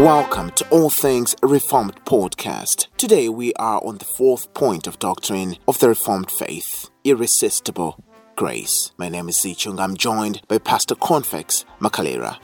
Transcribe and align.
Welcome 0.00 0.52
to 0.52 0.66
All 0.70 0.88
Things 0.88 1.36
Reformed 1.42 2.02
podcast. 2.06 2.86
Today 2.96 3.28
we 3.28 3.52
are 3.56 3.84
on 3.84 3.98
the 3.98 4.06
fourth 4.06 4.54
point 4.54 4.86
of 4.86 4.98
doctrine 4.98 5.56
of 5.68 5.78
the 5.78 5.90
Reformed 5.90 6.30
faith 6.30 6.88
irresistible 7.04 8.02
grace. 8.34 8.92
My 8.96 9.10
name 9.10 9.28
is 9.28 9.36
Zichung. 9.36 9.78
I'm 9.78 9.98
joined 9.98 10.40
by 10.48 10.56
Pastor 10.56 10.94
Convex 10.94 11.66
Makalera. 11.80 12.38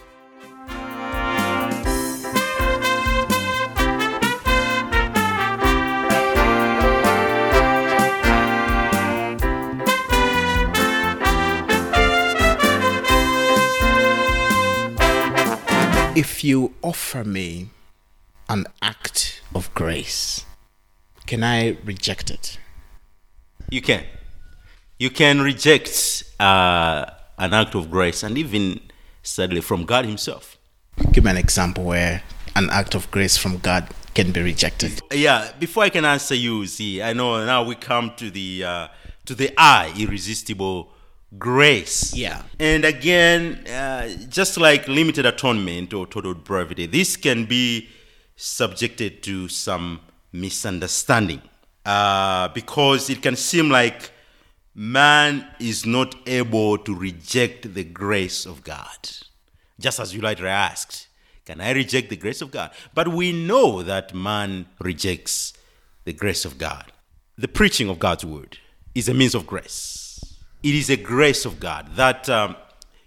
If 16.17 16.43
you 16.43 16.73
offer 16.81 17.25
me 17.25 17.69
an 18.49 18.65
act 18.81 19.43
of 19.55 19.73
grace, 19.75 20.47
can 21.27 21.45
I 21.45 21.77
reject 21.85 22.31
it? 22.31 22.59
You 23.69 23.83
can. 23.83 24.03
You 24.99 25.11
can 25.11 25.43
reject 25.43 26.25
uh, 26.41 27.05
an 27.37 27.53
act 27.53 27.75
of 27.75 27.91
grace 27.91 28.23
and 28.23 28.39
even 28.39 28.81
sadly 29.23 29.61
from 29.61 29.85
God 29.85 30.07
Himself. 30.07 30.57
Give 31.13 31.23
me 31.23 31.33
an 31.33 31.37
example 31.37 31.85
where 31.85 32.23
an 32.55 32.71
act 32.71 32.95
of 32.95 33.11
grace 33.11 33.37
from 33.37 33.59
God 33.59 33.87
can 34.15 34.33
be 34.33 34.41
rejected. 34.41 35.03
Yeah, 35.13 35.53
before 35.61 35.83
I 35.83 35.91
can 35.91 36.07
answer 36.07 36.35
you, 36.35 36.65
see, 36.65 37.03
I 37.03 37.13
know 37.13 37.45
now 37.45 37.63
we 37.63 37.75
come 37.75 38.15
to 38.17 38.31
the 38.31 38.65
uh, 38.65 38.89
to 39.27 39.35
the 39.35 39.53
I, 39.59 39.93
irresistible 39.99 40.96
grace. 41.39 42.15
Yeah. 42.15 42.43
And 42.59 42.85
again, 42.85 43.67
uh, 43.67 44.09
just 44.29 44.59
like 44.59 44.89
limited 44.89 45.27
atonement 45.27 45.93
or 45.93 46.07
total 46.07 46.35
depravity, 46.35 46.87
this 46.87 47.17
can 47.17 47.45
be 47.45 47.89
subjected 48.37 49.23
to 49.25 49.49
some 49.49 50.01
misunderstanding 50.33 51.43
uh, 51.85 52.49
because 52.49 53.09
it 53.11 53.23
can 53.23 53.37
seem 53.37 53.71
like 53.71 54.11
man 54.75 55.47
is 55.59 55.87
not 55.87 56.15
able 56.27 56.79
to 56.79 56.95
reject 56.95 57.75
the 57.75 57.85
grace 57.85 58.45
of 58.45 58.63
God. 58.63 59.11
Just 59.79 60.01
as 60.01 60.15
you 60.15 60.21
rightly 60.21 60.49
asked, 60.49 61.09
can 61.45 61.61
I 61.61 61.73
reject 61.73 62.11
the 62.11 62.17
grace 62.17 62.43
of 62.43 62.51
God? 62.51 62.71
But 62.95 63.09
we 63.09 63.33
know 63.33 63.83
that 63.83 64.15
man 64.15 64.67
rejects 64.81 65.53
the 66.05 66.13
grace 66.13 66.45
of 66.45 66.59
God. 66.59 66.93
The 67.39 67.49
preaching 67.49 67.89
of 67.89 67.99
God's 67.99 68.25
word 68.25 68.59
is 68.95 69.09
a 69.09 69.15
means 69.15 69.35
of 69.35 69.47
grace 69.47 70.06
it 70.63 70.75
is 70.75 70.91
a 70.91 70.97
grace 70.97 71.45
of 71.45 71.61
God 71.61 71.97
that 71.97 72.29
um, 72.29 72.57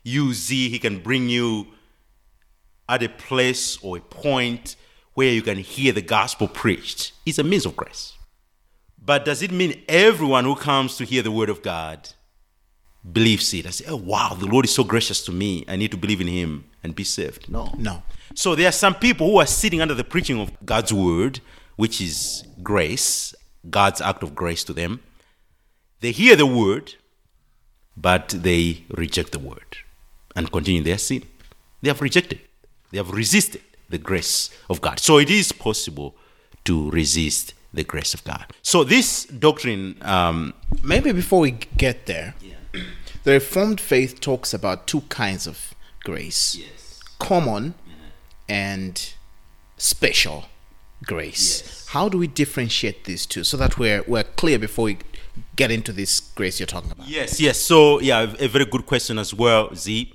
you 0.04 0.34
see 0.34 0.70
He 0.70 0.80
can 0.80 1.00
bring 1.00 1.30
you 1.30 1.68
at 2.88 3.04
a 3.04 3.10
place 3.10 3.78
or 3.84 3.98
a 3.98 4.02
point 4.02 4.76
where 5.14 5.32
you 5.32 5.42
can 5.42 5.58
hear 5.58 5.92
the 5.92 6.02
gospel 6.02 6.48
preached. 6.48 7.12
It's 7.26 7.40
a 7.40 7.44
means 7.44 7.66
of 7.66 7.76
grace. 7.76 8.14
But 9.04 9.26
does 9.26 9.42
it 9.42 9.52
mean 9.52 9.82
everyone 9.88 10.46
who 10.46 10.56
comes 10.56 10.98
to 10.98 11.06
hear 11.06 11.22
the 11.22 11.32
word 11.32 11.50
of 11.50 11.62
God 11.62 12.10
believes 13.12 13.54
it? 13.54 13.66
I 13.66 13.70
say, 13.72 13.86
oh, 13.88 13.96
wow, 13.96 14.36
the 14.38 14.46
Lord 14.46 14.66
is 14.66 14.74
so 14.74 14.84
gracious 14.84 15.24
to 15.26 15.32
me. 15.32 15.66
I 15.68 15.76
need 15.76 15.92
to 15.92 15.98
believe 15.98 16.22
in 16.22 16.28
Him 16.28 16.66
and 16.84 16.96
be 16.96 17.04
saved. 17.04 17.50
No. 17.50 17.74
No. 17.78 18.04
So 18.36 18.56
there 18.56 18.70
are 18.70 18.74
some 18.74 18.96
people 18.96 19.30
who 19.30 19.40
are 19.40 19.46
sitting 19.46 19.82
under 19.82 19.94
the 19.94 20.04
preaching 20.04 20.40
of 20.40 20.52
God's 20.66 20.94
word, 20.94 21.42
which 21.76 22.02
is 22.02 22.46
grace, 22.62 23.34
God's 23.70 24.02
act 24.02 24.24
of 24.24 24.36
grace 24.36 24.64
to 24.66 24.74
them. 24.74 25.02
They 26.02 26.12
hear 26.12 26.36
the 26.36 26.46
word, 26.46 26.96
but 28.00 28.30
they 28.30 28.84
reject 28.90 29.32
the 29.32 29.40
word 29.40 29.78
and 30.36 30.52
continue 30.52 30.84
their 30.84 30.98
sin. 30.98 31.24
They 31.82 31.90
have 31.90 32.02
rejected, 32.02 32.40
they 32.92 32.98
have 32.98 33.12
resisted 33.12 33.62
the 33.90 33.98
grace 33.98 34.50
of 34.70 34.82
God. 34.82 35.00
So 35.00 35.18
it 35.18 35.30
is 35.30 35.52
possible 35.52 36.16
to 36.66 36.90
resist 36.92 37.54
the 37.74 37.84
grace 37.84 38.14
of 38.14 38.24
God. 38.24 38.46
So 38.62 38.84
this 38.84 39.26
doctrine, 39.26 39.98
um, 40.02 40.54
maybe 40.84 41.12
before 41.12 41.42
we 41.42 41.52
get 41.78 42.06
there, 42.06 42.36
yeah. 42.42 42.54
the 43.24 43.34
Reformed 43.34 43.82
faith 43.82 44.20
talks 44.20 44.54
about 44.54 44.88
two 44.88 45.02
kinds 45.02 45.48
of 45.48 45.74
grace: 46.04 46.56
yes. 46.56 47.00
common 47.20 47.76
and 48.48 49.14
special 49.78 50.46
grace. 51.04 51.62
Yes. 51.62 51.88
How 51.90 52.10
do 52.10 52.18
we 52.18 52.28
differentiate 52.28 53.06
these 53.06 53.26
two 53.26 53.44
so 53.44 53.58
that 53.58 53.78
we're 53.78 54.04
we're 54.08 54.24
clear 54.24 54.60
before 54.60 54.86
we 54.86 54.98
get 55.56 55.72
into 55.72 55.92
this 55.92 56.20
grace 56.20 56.60
you're 56.60 56.68
talking 56.68 56.92
about? 56.92 57.08
Yes, 57.08 57.40
yes. 57.40 57.60
So 57.60 58.00
yeah, 58.00 58.34
a 58.40 58.48
very 58.48 58.66
good 58.66 58.86
question 58.86 59.18
as 59.18 59.34
well, 59.34 59.74
Z. 59.76 60.14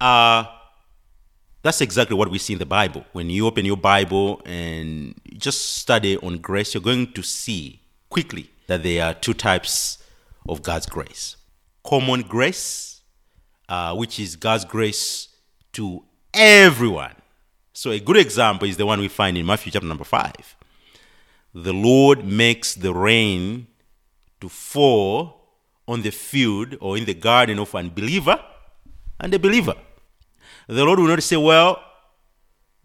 Uh, 0.00 0.44
that's 1.62 1.80
exactly 1.80 2.16
what 2.16 2.30
we 2.30 2.38
see 2.38 2.54
in 2.54 2.58
the 2.58 2.66
Bible. 2.66 3.04
When 3.12 3.30
you 3.30 3.46
open 3.46 3.64
your 3.64 3.76
Bible 3.76 4.42
and 4.44 5.14
just 5.38 5.76
study 5.76 6.16
on 6.16 6.38
grace, 6.38 6.74
you're 6.74 6.82
going 6.82 7.12
to 7.12 7.22
see 7.22 7.80
quickly 8.10 8.50
that 8.66 8.82
there 8.82 9.04
are 9.04 9.14
two 9.14 9.34
types 9.34 10.02
of 10.48 10.62
God's 10.62 10.86
grace 10.86 11.36
common 11.84 12.22
grace, 12.22 13.00
uh, 13.68 13.94
which 13.94 14.18
is 14.20 14.36
God's 14.36 14.64
grace 14.64 15.28
to 15.72 16.04
everyone. 16.32 17.14
So, 17.72 17.90
a 17.90 18.00
good 18.00 18.16
example 18.16 18.68
is 18.68 18.76
the 18.76 18.86
one 18.86 19.00
we 19.00 19.08
find 19.08 19.36
in 19.36 19.46
Matthew 19.46 19.72
chapter 19.72 19.88
number 19.88 20.04
5. 20.04 20.56
The 21.54 21.72
Lord 21.72 22.24
makes 22.24 22.74
the 22.74 22.94
rain 22.94 23.66
to 24.42 24.48
fall 24.48 25.42
on 25.88 26.02
the 26.02 26.10
field 26.10 26.76
or 26.80 26.96
in 26.98 27.06
the 27.06 27.14
garden 27.14 27.58
of 27.58 27.74
unbeliever 27.74 28.38
and 29.18 29.32
a 29.32 29.38
believer. 29.38 29.74
The 30.68 30.84
Lord 30.84 30.98
will 30.98 31.08
not 31.08 31.22
say, 31.22 31.36
Well, 31.36 31.82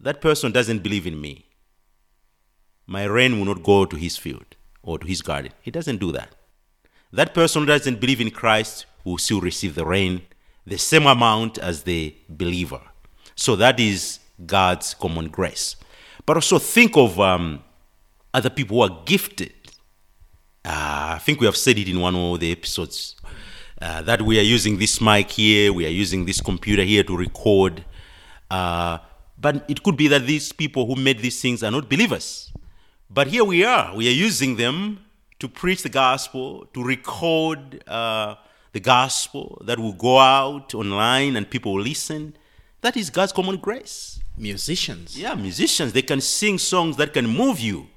that 0.00 0.20
person 0.20 0.52
doesn't 0.52 0.82
believe 0.82 1.06
in 1.06 1.20
me. 1.20 1.46
My 2.86 3.04
rain 3.04 3.38
will 3.38 3.46
not 3.46 3.62
go 3.62 3.84
to 3.84 3.96
his 3.96 4.16
field 4.16 4.56
or 4.82 4.98
to 4.98 5.06
his 5.06 5.20
garden. 5.20 5.52
He 5.60 5.70
doesn't 5.70 5.98
do 5.98 6.12
that. 6.12 6.34
That 7.12 7.34
person 7.34 7.66
doesn't 7.66 8.00
believe 8.00 8.20
in 8.20 8.30
Christ 8.30 8.86
will 9.04 9.18
still 9.18 9.40
receive 9.40 9.74
the 9.74 9.86
rain, 9.86 10.22
the 10.66 10.78
same 10.78 11.06
amount 11.06 11.58
as 11.58 11.82
the 11.82 12.14
believer. 12.28 12.80
So 13.34 13.56
that 13.56 13.78
is 13.80 14.20
God's 14.44 14.94
common 14.94 15.28
grace. 15.28 15.76
But 16.26 16.36
also 16.36 16.58
think 16.58 16.96
of 16.96 17.18
um, 17.18 17.62
other 18.34 18.50
people 18.50 18.76
who 18.76 18.82
are 18.82 19.02
gifted. 19.04 19.52
Uh, 20.64 21.14
I 21.16 21.18
think 21.18 21.40
we 21.40 21.46
have 21.46 21.56
said 21.56 21.78
it 21.78 21.88
in 21.88 22.00
one 22.00 22.14
of 22.14 22.40
the 22.40 22.52
episodes 22.52 23.16
uh, 23.80 24.02
that 24.02 24.22
we 24.22 24.38
are 24.38 24.42
using 24.42 24.78
this 24.78 25.00
mic 25.00 25.30
here, 25.30 25.72
we 25.72 25.86
are 25.86 25.90
using 25.90 26.24
this 26.24 26.40
computer 26.40 26.82
here 26.82 27.04
to 27.04 27.16
record. 27.16 27.84
Uh, 28.50 28.98
but 29.40 29.64
it 29.68 29.82
could 29.82 29.96
be 29.96 30.08
that 30.08 30.26
these 30.26 30.52
people 30.52 30.86
who 30.86 30.96
made 30.96 31.20
these 31.20 31.40
things 31.40 31.62
are 31.62 31.70
not 31.70 31.88
believers. 31.88 32.52
But 33.08 33.28
here 33.28 33.44
we 33.44 33.64
are, 33.64 33.94
we 33.94 34.08
are 34.08 34.12
using 34.12 34.56
them 34.56 35.00
to 35.38 35.48
preach 35.48 35.82
the 35.82 35.88
gospel, 35.88 36.66
to 36.74 36.82
record 36.82 37.82
uh, 37.86 38.34
the 38.72 38.80
gospel 38.80 39.62
that 39.64 39.78
will 39.78 39.92
go 39.92 40.18
out 40.18 40.74
online 40.74 41.36
and 41.36 41.48
people 41.48 41.74
will 41.74 41.82
listen. 41.82 42.36
That 42.80 42.96
is 42.96 43.10
God's 43.10 43.32
common 43.32 43.56
grace. 43.56 44.20
Musicians. 44.36 45.18
Yeah, 45.18 45.34
musicians. 45.34 45.92
They 45.92 46.02
can 46.02 46.20
sing 46.20 46.58
songs 46.58 46.96
that 46.96 47.12
can 47.12 47.26
move 47.26 47.60
you. 47.60 47.88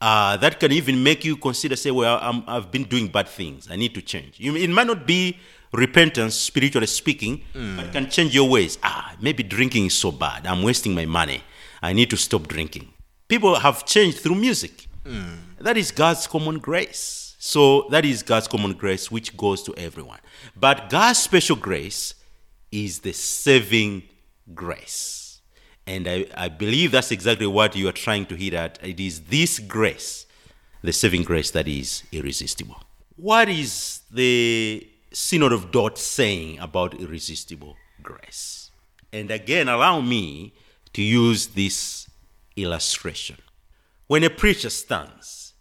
Uh, 0.00 0.36
that 0.36 0.60
can 0.60 0.72
even 0.72 1.02
make 1.02 1.24
you 1.24 1.36
consider, 1.36 1.74
say, 1.74 1.90
well, 1.90 2.18
i 2.46 2.54
have 2.54 2.70
been 2.70 2.84
doing 2.84 3.08
bad 3.08 3.28
things. 3.28 3.68
I 3.70 3.76
need 3.76 3.94
to 3.94 4.02
change. 4.02 4.38
You, 4.38 4.54
it 4.54 4.68
might 4.70 4.86
not 4.86 5.06
be 5.06 5.38
repentance, 5.72 6.34
spiritually 6.34 6.86
speaking, 6.86 7.42
mm. 7.54 7.76
but 7.76 7.86
it 7.86 7.92
can 7.92 8.10
change 8.10 8.34
your 8.34 8.48
ways. 8.48 8.78
Ah, 8.82 9.14
maybe 9.20 9.42
drinking 9.42 9.86
is 9.86 9.94
so 9.94 10.12
bad. 10.12 10.46
I'm 10.46 10.62
wasting 10.62 10.94
my 10.94 11.06
money. 11.06 11.42
I 11.82 11.92
need 11.92 12.10
to 12.10 12.16
stop 12.16 12.46
drinking. 12.48 12.92
People 13.28 13.58
have 13.58 13.84
changed 13.84 14.18
through 14.18 14.36
music. 14.36 14.86
Mm. 15.04 15.36
That 15.60 15.76
is 15.76 15.90
God's 15.90 16.26
common 16.26 16.58
grace. 16.58 17.34
So 17.38 17.86
that 17.90 18.04
is 18.04 18.22
God's 18.22 18.48
common 18.48 18.72
grace, 18.72 19.10
which 19.10 19.36
goes 19.36 19.62
to 19.64 19.74
everyone. 19.76 20.18
But 20.56 20.90
God's 20.90 21.18
special 21.18 21.56
grace 21.56 22.14
is 22.70 23.00
the 23.00 23.12
saving 23.12 24.02
grace. 24.54 25.25
And 25.86 26.08
I, 26.08 26.26
I 26.36 26.48
believe 26.48 26.90
that's 26.92 27.12
exactly 27.12 27.46
what 27.46 27.76
you 27.76 27.88
are 27.88 27.92
trying 27.92 28.26
to 28.26 28.34
hit 28.34 28.54
at. 28.54 28.78
It 28.82 28.98
is 28.98 29.22
this 29.22 29.58
grace, 29.60 30.26
the 30.82 30.92
saving 30.92 31.22
grace, 31.22 31.50
that 31.52 31.68
is 31.68 32.02
irresistible. 32.10 32.82
What 33.16 33.48
is 33.48 34.00
the 34.10 34.86
Synod 35.12 35.52
of 35.52 35.70
Dort 35.70 35.96
saying 35.96 36.58
about 36.58 37.00
irresistible 37.00 37.76
grace? 38.02 38.70
And 39.12 39.30
again, 39.30 39.68
allow 39.68 40.00
me 40.00 40.54
to 40.92 41.02
use 41.02 41.48
this 41.48 42.10
illustration. 42.56 43.36
When 44.08 44.24
a 44.24 44.30
preacher 44.30 44.70
stands 44.70 45.52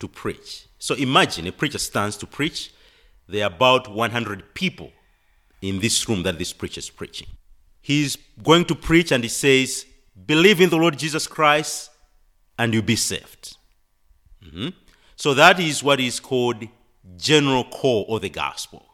to 0.00 0.08
preach, 0.08 0.66
so 0.78 0.94
imagine 0.96 1.46
a 1.46 1.52
preacher 1.52 1.78
stands 1.78 2.16
to 2.18 2.26
preach, 2.26 2.72
there 3.28 3.44
are 3.44 3.54
about 3.54 3.90
100 3.90 4.54
people 4.54 4.92
in 5.62 5.80
this 5.80 6.08
room 6.08 6.24
that 6.24 6.38
this 6.38 6.52
preacher 6.52 6.80
is 6.80 6.90
preaching 6.90 7.28
he's 7.84 8.16
going 8.42 8.64
to 8.64 8.74
preach 8.74 9.12
and 9.12 9.22
he 9.22 9.28
says, 9.28 9.84
Believe 10.26 10.58
in 10.62 10.70
the 10.70 10.76
Lord 10.78 10.98
Jesus 10.98 11.26
Christ 11.26 11.90
and 12.58 12.72
you'll 12.72 12.82
be 12.82 12.96
saved. 12.96 13.58
Mm-hmm. 14.42 14.68
So 15.16 15.34
that 15.34 15.60
is 15.60 15.82
what 15.82 16.00
is 16.00 16.18
called 16.18 16.66
general 17.18 17.64
call 17.64 18.16
of 18.16 18.22
the 18.22 18.30
gospel. 18.30 18.86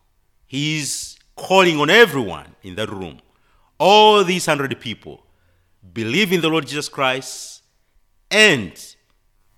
He's 0.44 1.16
calling 1.36 1.78
on 1.78 1.88
everyone 1.88 2.56
in 2.64 2.74
that 2.74 2.90
room, 2.90 3.20
all 3.78 4.24
these 4.24 4.46
hundred 4.46 4.78
people, 4.80 5.24
believe 5.92 6.32
in 6.32 6.40
the 6.40 6.48
Lord 6.48 6.66
Jesus 6.66 6.88
Christ, 6.88 7.62
and 8.28 8.72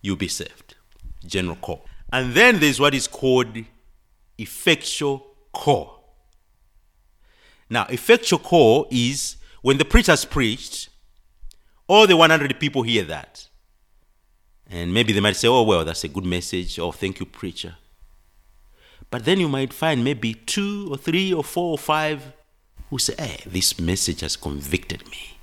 you'll 0.02 0.17
be 0.17 0.29
saved. 0.29 0.76
General 1.25 1.56
call. 1.56 1.87
And 2.12 2.34
then 2.34 2.61
there's 2.61 2.79
what 2.79 2.94
is 2.94 3.08
called 3.08 3.56
effectual 4.37 5.26
call. 5.52 6.01
Now, 7.72 7.86
effectual 7.88 8.38
call 8.38 8.86
is 8.90 9.36
when 9.62 9.78
the 9.78 9.86
preacher 9.86 10.12
has 10.12 10.26
preached, 10.26 10.90
all 11.88 12.06
the 12.06 12.19
100 12.19 12.60
people 12.60 12.82
hear 12.82 13.02
that. 13.04 13.48
And 14.69 14.92
maybe 14.92 15.14
they 15.14 15.20
might 15.20 15.36
say, 15.36 15.48
oh, 15.48 15.62
well, 15.62 15.82
that's 15.82 16.04
a 16.04 16.08
good 16.08 16.26
message. 16.26 16.78
Oh, 16.78 16.92
thank 16.92 17.19
you, 17.19 17.24
preacher. 17.24 17.76
But 19.10 19.24
then 19.24 19.40
you 19.40 19.48
might 19.48 19.72
find 19.72 20.04
maybe 20.04 20.34
two 20.34 20.88
or 20.90 20.98
three 20.98 21.32
or 21.32 21.42
four 21.42 21.70
or 21.70 21.78
five 21.78 22.34
who 22.90 22.98
say, 22.98 23.14
hey, 23.19 23.40
this 23.46 23.80
message 23.80 24.20
has 24.20 24.36
convicted 24.36 25.08
me. 25.08 25.38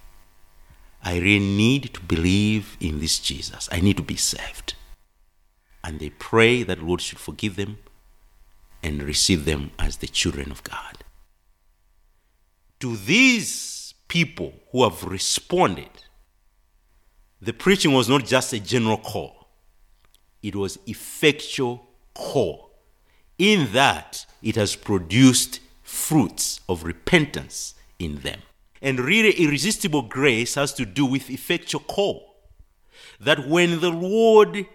I 1.04 1.16
really 1.18 1.40
need 1.40 1.96
to 1.96 2.02
believe 2.02 2.78
in 2.80 3.00
this 3.00 3.18
Jesus. 3.18 3.68
I 3.72 3.82
need 3.82 3.98
to 3.98 4.04
be 4.04 4.18
saved. 4.18 4.76
And 5.84 6.00
they 6.00 6.12
pray 6.12 6.62
that 6.62 6.78
the 6.78 6.86
Lord 6.86 7.02
should 7.02 7.18
forgive 7.18 7.56
them 7.56 7.80
and 8.84 9.02
receive 9.02 9.46
them 9.46 9.72
as 9.80 9.98
the 9.98 10.08
children 10.08 10.52
of 10.52 10.64
God. 10.64 10.99
To 12.80 12.96
these 12.96 13.94
people 14.08 14.54
who 14.72 14.84
have 14.84 15.04
responded, 15.04 15.90
the 17.42 17.54
preaching 17.54 17.94
was 17.94 18.08
not 18.08 18.26
just 18.26 18.54
a 18.54 18.60
general 18.60 18.98
call, 18.98 19.50
it 20.42 20.56
was 20.56 20.80
effectual 20.86 21.86
call. 22.14 22.72
In 23.38 23.72
that, 23.74 24.26
it 24.42 24.56
has 24.56 24.76
produced 24.76 25.62
fruits 25.84 26.60
of 26.68 26.84
repentance 26.84 27.74
in 27.98 28.20
them. 28.20 28.42
And 28.82 29.00
really, 29.00 29.32
irresistible 29.32 30.04
grace 30.04 30.56
has 30.56 30.74
to 30.74 30.86
do 30.86 31.06
with 31.06 31.30
effectual 31.30 31.82
call. 31.82 32.36
That 33.20 33.48
when 33.48 33.80
the 33.82 33.90
Lord 33.90 34.66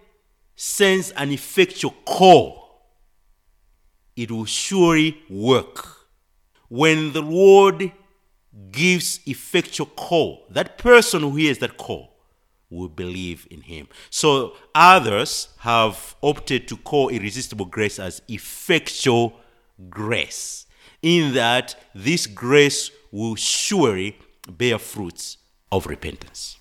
sends 0.56 1.10
an 1.12 1.30
effectual 1.30 1.94
call, 2.04 2.82
it 4.16 4.30
will 4.30 4.44
surely 4.44 5.22
work. 5.28 6.03
When 6.68 7.12
the 7.12 7.22
Lord 7.22 7.92
gives 8.70 9.20
effectual 9.26 9.86
call, 9.86 10.44
that 10.50 10.78
person 10.78 11.22
who 11.22 11.36
hears 11.36 11.58
that 11.58 11.76
call 11.76 12.14
will 12.70 12.88
believe 12.88 13.46
in 13.50 13.62
him. 13.62 13.88
So 14.10 14.54
others 14.74 15.48
have 15.58 16.16
opted 16.22 16.66
to 16.68 16.76
call 16.76 17.08
irresistible 17.08 17.66
grace 17.66 17.98
as 17.98 18.22
effectual 18.28 19.40
grace, 19.90 20.66
in 21.02 21.34
that 21.34 21.76
this 21.94 22.26
grace 22.26 22.90
will 23.12 23.36
surely 23.36 24.18
bear 24.48 24.78
fruits 24.78 25.38
of 25.70 25.86
repentance. 25.86 26.58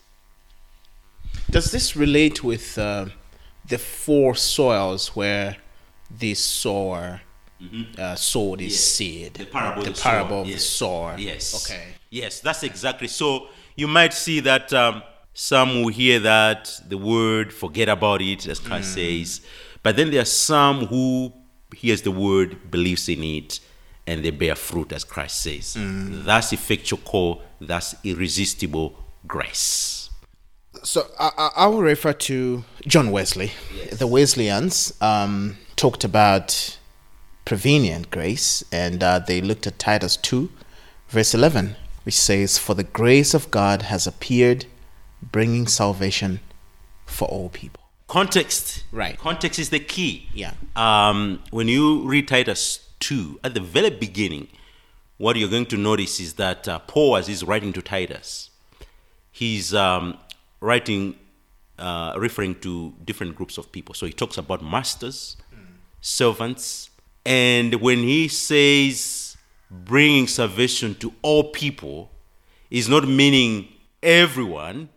Does 1.49 1.71
this 1.71 1.95
relate 1.95 2.43
with 2.43 2.77
uh, 2.77 3.07
the 3.67 3.77
four 3.77 4.35
soils 4.35 5.15
where 5.15 5.57
the 6.09 6.33
sower 6.33 7.21
uh, 7.97 8.15
sowed 8.15 8.59
his 8.59 8.81
seed? 8.83 9.33
The 9.35 9.45
parable, 9.45 9.83
the 9.83 9.89
of 9.89 9.95
the 9.95 10.01
parable 10.01 10.41
of 10.41 10.47
the 10.47 10.53
yes. 10.53 10.65
sower. 10.65 11.15
Yes. 11.17 11.69
Okay. 11.69 11.83
Yes, 12.09 12.39
that's 12.39 12.63
exactly. 12.63 13.07
So 13.07 13.47
you 13.75 13.87
might 13.87 14.13
see 14.13 14.39
that 14.41 14.71
um, 14.73 15.03
some 15.33 15.81
will 15.81 15.89
hear 15.89 16.19
that 16.19 16.71
the 16.87 16.97
word, 16.97 17.53
forget 17.53 17.89
about 17.89 18.21
it, 18.21 18.47
as 18.47 18.59
Christ 18.59 18.93
says. 18.93 19.41
But 19.81 19.95
then 19.95 20.11
there 20.11 20.21
are 20.21 20.25
some 20.25 20.85
who 20.85 21.33
hears 21.75 22.03
the 22.03 22.11
word, 22.11 22.71
believes 22.71 23.09
in 23.09 23.23
it, 23.23 23.59
and 24.05 24.23
they 24.23 24.31
bear 24.31 24.55
fruit, 24.55 24.91
as 24.91 25.03
Christ 25.03 25.41
says. 25.41 25.75
That's 25.77 26.53
effectual 26.53 26.99
call. 26.99 27.41
That's 27.59 27.95
irresistible 28.03 28.95
grace. 29.25 30.09
So 30.83 31.07
I, 31.19 31.49
I, 31.55 31.67
will 31.67 31.81
refer 31.81 32.13
to 32.13 32.63
John 32.85 33.11
Wesley. 33.11 33.51
The 33.91 34.07
Wesleyans 34.07 34.93
um, 35.01 35.57
talked 35.75 36.03
about 36.03 36.77
prevenient 37.45 38.09
grace, 38.09 38.63
and 38.71 39.03
uh, 39.03 39.19
they 39.19 39.41
looked 39.41 39.67
at 39.67 39.79
Titus 39.79 40.17
2, 40.17 40.49
verse 41.09 41.33
11, 41.33 41.75
which 42.03 42.15
says, 42.15 42.57
For 42.57 42.73
the 42.73 42.83
grace 42.83 43.33
of 43.33 43.51
God 43.51 43.83
has 43.83 44.07
appeared, 44.07 44.65
bringing 45.21 45.67
salvation 45.67 46.39
for 47.05 47.27
all 47.27 47.49
people. 47.49 47.83
Context. 48.07 48.83
Right. 48.91 49.17
Context 49.17 49.59
is 49.59 49.69
the 49.69 49.79
key. 49.79 50.29
Yeah. 50.33 50.53
Um, 50.75 51.41
when 51.51 51.67
you 51.67 52.07
read 52.07 52.27
Titus 52.27 52.87
2, 52.99 53.39
at 53.43 53.53
the 53.53 53.59
very 53.59 53.89
beginning, 53.89 54.47
what 55.17 55.35
you're 55.35 55.49
going 55.49 55.65
to 55.67 55.77
notice 55.77 56.19
is 56.19 56.33
that 56.33 56.67
uh, 56.67 56.79
Paul, 56.79 57.17
as 57.17 57.27
he's 57.27 57.43
writing 57.43 57.73
to 57.73 57.81
Titus, 57.81 58.49
he's 59.31 59.73
um, 59.73 60.17
writing, 60.59 61.15
uh, 61.79 62.13
referring 62.17 62.55
to 62.61 62.93
different 63.03 63.35
groups 63.35 63.57
of 63.57 63.71
people. 63.71 63.95
So 63.95 64.05
he 64.05 64.13
talks 64.13 64.37
about 64.37 64.63
masters, 64.63 65.37
servants, 66.01 66.89
and 67.25 67.75
when 67.75 67.99
he 67.99 68.27
says 68.27 69.37
bringing 69.69 70.27
salvation 70.27 70.95
to 70.95 71.13
all 71.21 71.45
people, 71.45 72.11
is 72.69 72.89
not 72.89 73.07
meaning 73.07 73.67
everyone, 74.01 74.89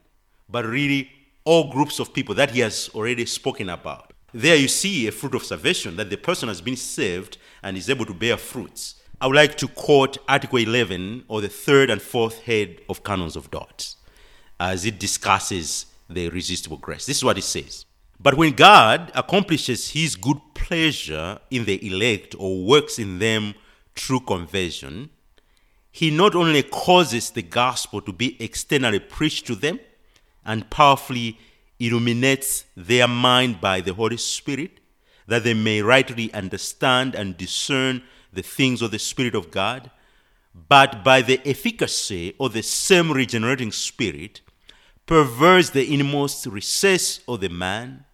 but 0.48 0.64
really 0.64 1.10
all 1.44 1.70
groups 1.70 1.98
of 1.98 2.12
people 2.12 2.34
that 2.34 2.50
he 2.50 2.60
has 2.60 2.90
already 2.94 3.24
spoken 3.24 3.68
about. 3.70 4.12
There 4.32 4.56
you 4.56 4.68
see 4.68 5.06
a 5.06 5.12
fruit 5.12 5.34
of 5.34 5.44
salvation, 5.44 5.96
that 5.96 6.10
the 6.10 6.16
person 6.16 6.48
has 6.48 6.60
been 6.60 6.76
saved 6.76 7.38
and 7.62 7.76
is 7.76 7.88
able 7.88 8.04
to 8.06 8.14
bear 8.14 8.36
fruits. 8.36 8.96
I 9.18 9.26
would 9.26 9.36
like 9.36 9.56
to 9.58 9.68
quote 9.68 10.18
Article 10.28 10.58
11 10.58 11.24
or 11.28 11.40
the 11.40 11.48
third 11.48 11.88
and 11.88 12.02
fourth 12.02 12.42
head 12.42 12.80
of 12.88 13.02
Canons 13.02 13.34
of 13.34 13.50
Dort 13.50 13.94
as 14.60 14.84
it 14.84 14.98
discusses 14.98 15.86
the 16.08 16.26
irresistible 16.26 16.76
grace. 16.76 17.06
This 17.06 17.16
is 17.18 17.24
what 17.24 17.38
it 17.38 17.44
says. 17.44 17.85
But 18.18 18.34
when 18.34 18.54
God 18.54 19.12
accomplishes 19.14 19.90
his 19.90 20.16
good 20.16 20.40
pleasure 20.54 21.38
in 21.50 21.64
the 21.64 21.86
elect 21.86 22.34
or 22.38 22.64
works 22.64 22.98
in 22.98 23.18
them 23.18 23.54
through 23.94 24.20
conversion, 24.20 25.10
he 25.92 26.10
not 26.10 26.34
only 26.34 26.62
causes 26.62 27.30
the 27.30 27.42
gospel 27.42 28.00
to 28.02 28.12
be 28.12 28.36
externally 28.42 28.98
preached 28.98 29.46
to 29.46 29.54
them 29.54 29.80
and 30.44 30.68
powerfully 30.70 31.38
illuminates 31.78 32.64
their 32.76 33.06
mind 33.06 33.60
by 33.60 33.80
the 33.80 33.94
Holy 33.94 34.16
Spirit, 34.16 34.80
that 35.26 35.44
they 35.44 35.54
may 35.54 35.82
rightly 35.82 36.32
understand 36.32 37.14
and 37.14 37.36
discern 37.36 38.02
the 38.32 38.42
things 38.42 38.80
of 38.80 38.90
the 38.90 38.98
Spirit 38.98 39.34
of 39.34 39.50
God, 39.50 39.90
but 40.68 41.04
by 41.04 41.20
the 41.20 41.40
efficacy 41.46 42.34
of 42.40 42.54
the 42.54 42.62
same 42.62 43.12
regenerating 43.12 43.72
Spirit, 43.72 44.40
perverts 45.04 45.70
the 45.70 45.92
inmost 45.92 46.46
recess 46.46 47.20
of 47.28 47.40
the 47.40 47.48
man. 47.48 48.05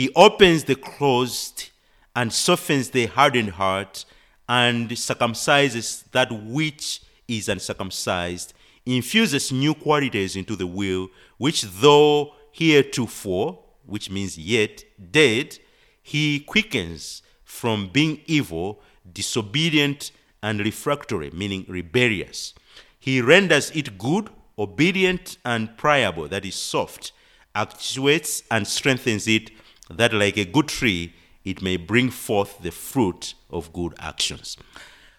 He 0.00 0.08
opens 0.16 0.64
the 0.64 0.76
closed 0.76 1.68
and 2.16 2.32
softens 2.32 2.88
the 2.88 3.04
hardened 3.04 3.50
heart 3.50 4.06
and 4.48 4.88
circumcises 4.88 6.04
that 6.12 6.32
which 6.32 7.02
is 7.28 7.50
uncircumcised, 7.50 8.54
infuses 8.86 9.52
new 9.52 9.74
qualities 9.74 10.36
into 10.36 10.56
the 10.56 10.66
will, 10.66 11.10
which 11.36 11.60
though 11.64 12.32
heretofore, 12.50 13.58
which 13.84 14.08
means 14.08 14.38
yet, 14.38 14.84
dead, 15.10 15.58
he 16.02 16.40
quickens 16.40 17.20
from 17.44 17.90
being 17.92 18.22
evil, 18.24 18.80
disobedient, 19.12 20.12
and 20.42 20.60
refractory, 20.60 21.30
meaning 21.34 21.66
rebellious. 21.68 22.54
He 22.98 23.20
renders 23.20 23.70
it 23.72 23.98
good, 23.98 24.30
obedient, 24.58 25.36
and 25.44 25.76
pliable, 25.76 26.26
that 26.28 26.46
is 26.46 26.54
soft, 26.54 27.12
actuates 27.54 28.44
and 28.50 28.66
strengthens 28.66 29.28
it, 29.28 29.50
that 29.90 30.12
like 30.12 30.36
a 30.36 30.44
good 30.44 30.68
tree, 30.68 31.12
it 31.44 31.62
may 31.62 31.76
bring 31.76 32.10
forth 32.10 32.58
the 32.62 32.70
fruit 32.70 33.34
of 33.50 33.72
good 33.72 33.94
actions. 33.98 34.56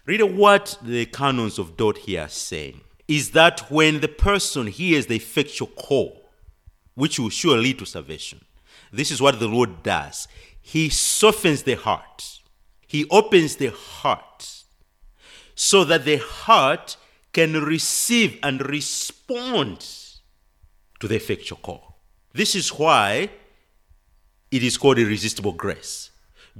Read 0.06 0.22
what 0.22 0.78
the 0.82 1.06
canons 1.06 1.58
of 1.58 1.76
Dort 1.76 1.98
here 1.98 2.22
are 2.22 2.28
saying 2.28 2.80
is 3.08 3.32
that 3.32 3.70
when 3.70 4.00
the 4.00 4.08
person 4.08 4.66
hears 4.66 5.06
the 5.06 5.16
effectual 5.16 5.68
call, 5.68 6.30
which 6.94 7.18
will 7.18 7.28
sure 7.28 7.56
lead 7.56 7.78
to 7.78 7.86
salvation, 7.86 8.44
this 8.92 9.10
is 9.10 9.20
what 9.20 9.38
the 9.38 9.48
Lord 9.48 9.82
does. 9.82 10.28
He 10.60 10.88
softens 10.88 11.62
the 11.64 11.74
heart, 11.74 12.40
He 12.86 13.06
opens 13.10 13.56
the 13.56 13.72
heart 13.72 14.64
so 15.54 15.84
that 15.84 16.04
the 16.04 16.16
heart 16.16 16.96
can 17.32 17.62
receive 17.62 18.38
and 18.42 18.66
respond 18.68 19.86
to 21.00 21.08
the 21.08 21.16
effectual 21.16 21.58
call. 21.58 21.96
This 22.32 22.54
is 22.54 22.68
why 22.70 23.30
it 24.52 24.62
is 24.62 24.76
called 24.76 24.98
irresistible 24.98 25.52
grace 25.52 26.10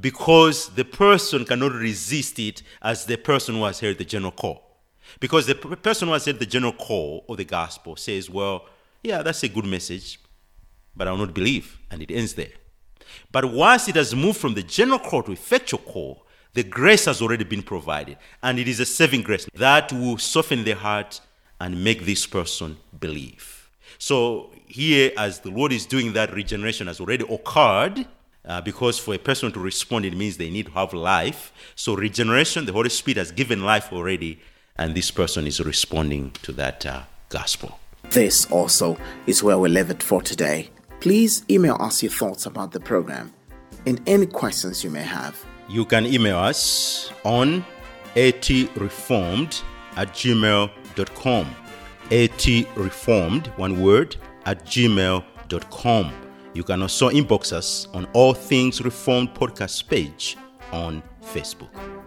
because 0.01 0.69
the 0.71 0.85
person 0.85 1.45
cannot 1.45 1.73
resist 1.73 2.39
it 2.39 2.63
as 2.81 3.05
the 3.05 3.17
person 3.17 3.55
who 3.55 3.65
has 3.65 3.81
heard 3.81 3.99
the 3.99 4.05
general 4.05 4.33
call. 4.33 4.63
Because 5.21 5.47
the 5.47 5.55
person 5.55 6.09
who 6.09 6.15
has 6.15 6.25
heard 6.25 6.39
the 6.39 6.47
general 6.47 6.73
call 6.73 7.25
of 7.29 7.37
the 7.37 7.45
gospel 7.45 7.97
says, 7.97 8.31
Well, 8.31 8.67
yeah, 9.03 9.23
that's 9.23 9.43
a 9.43 9.49
good 9.49 9.67
message, 9.67 10.19
but 10.97 11.07
I 11.07 11.11
will 11.11 11.19
not 11.19 11.35
believe. 11.35 11.79
And 11.91 12.03
it 12.03 12.11
ends 12.11 12.33
there. 12.35 12.53
But 13.31 13.53
once 13.53 13.89
it 13.89 13.97
has 13.97 14.15
moved 14.15 14.39
from 14.39 14.55
the 14.55 14.63
general 14.63 14.99
call 14.99 15.23
to 15.25 15.33
effectual 15.33 15.81
call, 15.81 16.25
the 16.55 16.63
grace 16.63 17.05
has 17.05 17.21
already 17.21 17.45
been 17.45 17.63
provided. 17.63 18.17
And 18.43 18.59
it 18.59 18.69
is 18.69 18.81
a 18.81 18.87
saving 18.87 19.23
grace 19.23 19.47
that 19.55 19.93
will 19.93 20.17
soften 20.17 20.65
the 20.65 20.73
heart 20.73 21.21
and 21.61 21.85
make 21.85 22.07
this 22.07 22.27
person 22.27 22.79
believe. 22.99 23.62
So 23.99 24.51
here, 24.67 25.13
as 25.17 25.41
the 25.41 25.51
Lord 25.51 25.73
is 25.73 25.87
doing 25.87 26.13
that, 26.15 26.33
regeneration 26.33 26.87
has 26.87 27.01
already 27.01 27.25
occurred. 27.33 28.07
Uh, 28.45 28.61
because 28.61 28.99
for 28.99 29.15
a 29.15 29.19
person 29.19 29.53
to 29.53 29.61
respond, 29.61 30.05
it 30.05 30.17
means 30.17 30.37
they 30.37 30.51
need 30.51 30.67
to 30.67 30.73
have 30.73 30.93
life. 30.93 31.53
So, 31.77 31.95
regeneration, 31.95 32.65
the 32.67 32.73
Holy 32.73 32.89
Spirit 32.89 33.19
has 33.19 33.31
given 33.31 33.63
life 33.63 33.93
already, 33.93 34.41
and 34.77 34.97
this 34.97 35.13
person 35.13 35.47
is 35.47 35.61
responding 35.61 36.33
to 36.43 36.51
that 36.55 36.85
uh, 36.85 37.03
gospel. 37.29 37.79
This 38.11 38.51
also 38.51 38.99
is 39.29 39.45
where 39.45 39.59
we 39.59 39.69
leave 39.69 39.91
it 39.91 40.03
for 40.03 40.23
today. 40.23 40.71
Please 40.99 41.45
email 41.49 41.77
us 41.81 42.03
your 42.03 42.13
thoughts 42.13 42.47
about 42.47 42.73
the 42.73 42.81
program 42.81 43.33
and 43.87 44.01
any 44.07 44.27
questions 44.27 44.85
you 44.85 44.91
may 44.91 45.03
have. 45.03 45.43
You 45.69 45.85
can 45.85 46.07
email 46.07 46.39
us 46.39 47.11
on 47.25 47.65
atreformed 48.15 49.63
at 49.97 50.09
gmail.com. 50.09 51.57
atreformed, 52.11 53.47
one 53.59 53.81
word, 53.83 54.17
at 54.45 54.65
gmail.com. 54.67 56.13
You 56.55 56.63
can 56.63 56.83
also 56.83 57.09
inbox 57.09 57.53
us 57.53 57.89
on 57.95 58.07
All 58.13 58.35
Things 58.35 58.83
Reformed 58.83 59.35
podcast 59.35 59.89
page 59.89 60.37
on 60.73 61.03
Facebook. 61.23 62.02